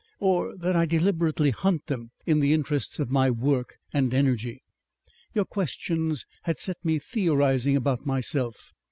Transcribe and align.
Or 0.19 0.57
that 0.57 0.75
I 0.75 0.87
deliberately 0.87 1.51
hunt 1.51 1.85
them 1.85 2.09
in 2.25 2.39
the 2.39 2.53
interests 2.53 2.97
of 2.97 3.11
my 3.11 3.29
work 3.29 3.77
and 3.93 4.11
energy. 4.15 4.63
Your 5.35 5.45
questions 5.45 6.25
had 6.45 6.57
set 6.57 6.83
me 6.83 6.97
theorizing 6.97 7.75
about 7.75 8.03
myself. 8.03 8.65